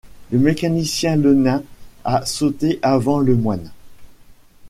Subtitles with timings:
[0.31, 1.61] Le mécanicien Lenain
[2.05, 3.69] a sauté avant Lemoine.